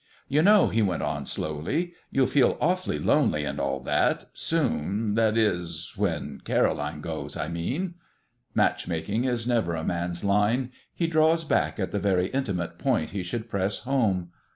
[0.27, 5.37] "You know," he went on slowly, "you'll feel awfully lonely and all that soon, that
[5.37, 7.93] is when Caroline goes, I mean."
[8.55, 13.21] Matchmaking is never a man's line; he draws back at the very intimate point he
[13.21, 14.31] should press home.